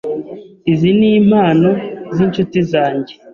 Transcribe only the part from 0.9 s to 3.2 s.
nimpano zinshuti zanjye.